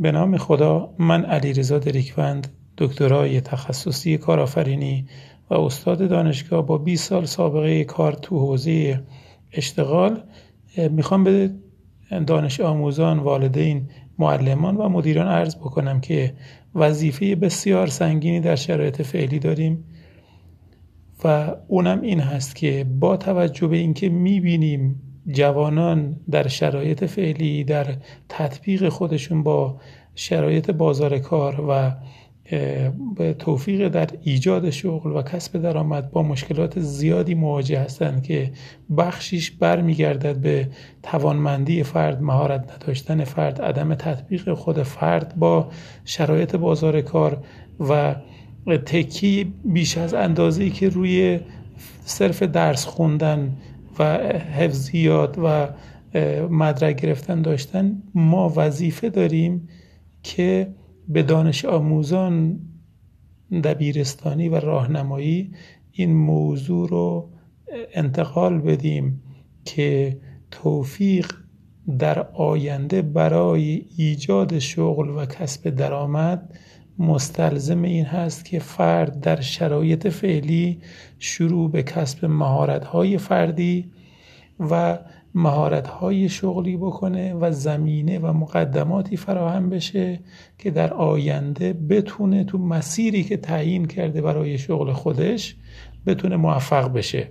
[0.00, 5.06] به نام خدا من علیرضا دریکوند دکترای تخصصی کارآفرینی
[5.50, 9.02] و استاد دانشگاه با 20 سال سابقه کار تو حوزه
[9.52, 10.22] اشتغال.
[10.90, 11.50] می‌خوام به
[12.26, 13.88] دانش آموزان والدین
[14.18, 16.34] معلمان و مدیران عرض بکنم که
[16.74, 19.84] وظیفه بسیار سنگینی در شرایط فعلی داریم
[21.24, 27.86] و اونم این هست که با توجه به اینکه می‌بینیم جوانان در شرایط فعلی در
[28.28, 29.80] تطبیق خودشون با
[30.14, 31.92] شرایط بازار کار و
[33.16, 38.52] به توفیق در ایجاد شغل و کسب درآمد با مشکلات زیادی مواجه هستند که
[38.96, 40.68] بخشیش برمیگردد به
[41.02, 45.68] توانمندی فرد مهارت نداشتن فرد عدم تطبیق خود فرد با
[46.04, 47.44] شرایط بازار کار
[47.80, 48.14] و
[48.86, 51.40] تکی بیش از اندازه‌ای که روی
[52.04, 53.56] صرف درس خوندن
[53.98, 55.68] و حفظیات و
[56.50, 59.68] مدرک گرفتن داشتن ما وظیفه داریم
[60.22, 60.74] که
[61.08, 62.60] به دانش آموزان
[63.64, 65.50] دبیرستانی و راهنمایی
[65.92, 67.30] این موضوع رو
[67.94, 69.22] انتقال بدیم
[69.64, 70.18] که
[70.50, 71.32] توفیق
[71.98, 76.58] در آینده برای ایجاد شغل و کسب درآمد
[76.98, 80.80] مستلزم این هست که فرد در شرایط فعلی
[81.18, 83.90] شروع به کسب مهارت‌های فردی
[84.70, 84.98] و
[85.34, 90.20] مهارت‌های شغلی بکنه و زمینه و مقدماتی فراهم بشه
[90.58, 95.56] که در آینده بتونه تو مسیری که تعیین کرده برای شغل خودش
[96.06, 97.28] بتونه موفق بشه.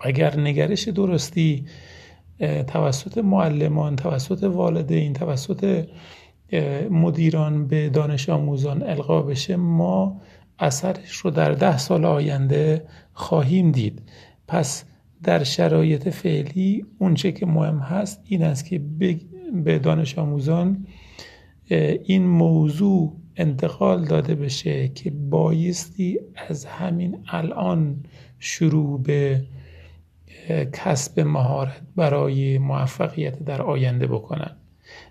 [0.00, 1.66] اگر نگرش درستی
[2.66, 5.86] توسط معلمان توسط والدین توسط
[6.90, 10.20] مدیران به دانش آموزان القا بشه ما
[10.58, 14.02] اثرش رو در ده سال آینده خواهیم دید.
[14.48, 14.84] پس
[15.22, 18.80] در شرایط فعلی اونچه که مهم هست این است که
[19.64, 20.86] به دانش آموزان
[22.04, 28.04] این موضوع انتقال داده بشه که بایستی از همین الان
[28.38, 29.44] شروع به
[30.72, 34.56] کسب مهارت برای موفقیت در آینده بکنن.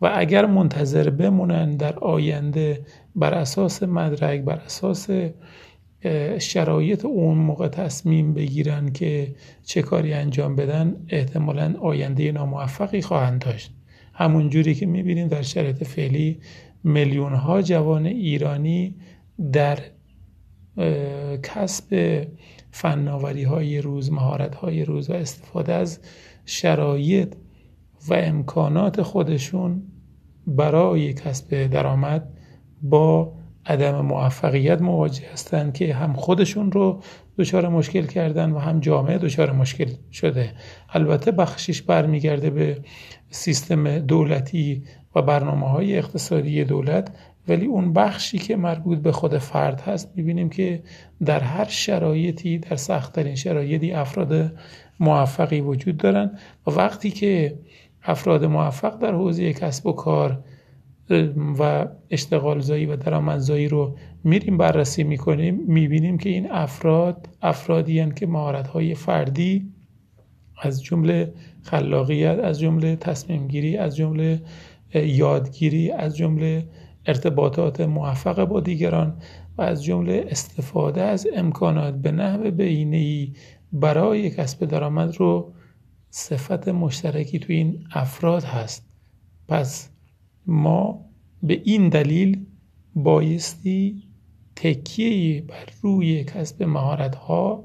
[0.00, 2.80] و اگر منتظر بمونن در آینده
[3.16, 5.10] بر اساس مدرک بر اساس
[6.38, 13.72] شرایط اون موقع تصمیم بگیرن که چه کاری انجام بدن احتمالا آینده ناموفقی خواهند داشت.
[14.14, 16.40] همون جوری که می‌بینیم در شرایط فعلی
[16.84, 18.94] میلیون ها جوان ایرانی
[19.52, 19.78] در
[21.42, 22.22] کسب
[22.70, 26.00] فناوری های روز مهارت های روز و استفاده از
[26.44, 27.34] شرایط
[28.08, 29.82] و امکانات خودشون
[30.46, 32.28] برای کسب درآمد
[32.82, 33.32] با
[33.66, 37.02] عدم موفقیت مواجه هستند که هم خودشون رو
[37.38, 40.52] دچار مشکل کردن و هم جامعه دچار مشکل شده.
[40.90, 42.78] البته بخشش برمیگرده به
[43.30, 44.82] سیستم دولتی
[45.14, 47.10] و برنامه های اقتصادی دولت
[47.48, 50.82] ولی اون بخشی که مربوط به خود فرد هست می‌بینیم که
[51.24, 54.52] در هر شرایطی در سختترین شرایطی افراد
[55.00, 56.38] موفقی وجود دارن.
[56.66, 57.58] و وقتی که
[58.06, 60.38] افراد موفق در حوزه کسب و کار
[61.58, 68.18] و اشتغال زایی و درآمدزایی رو میریم بررسی می‌کنیم می‌بینیم که این افراد افرادی هستند
[68.18, 69.72] که مهارت های فردی
[70.62, 74.42] از جمله خلاقیت از جمله تصمیم گیری از جمله
[74.94, 76.68] یادگیری از جمله
[77.06, 79.16] ارتباطات موفق با دیگران
[79.58, 83.32] و از جمله استفاده از امکانات به نحو بینی
[83.72, 85.52] برای کسب درآمد رو
[86.18, 88.86] صفت مشترکی تو این افراد هست.
[89.48, 89.90] پس
[90.46, 91.04] ما
[91.42, 92.46] به این دلیل
[92.94, 94.02] بایستی
[94.56, 97.64] تکیه بر روی کسب مهارت ها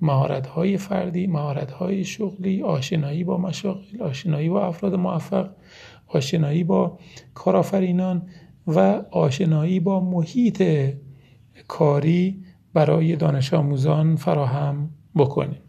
[0.00, 5.50] مهارت های فردی مهارت های شغلی آشنایی با مشاغل آشنایی با افراد موفق
[6.06, 6.98] آشنایی با
[7.34, 8.28] کارآفرینان
[8.66, 8.78] و
[9.10, 10.62] آشنایی با محیط
[11.68, 15.65] کاری برای دانش آموزان فراهم بکنیم.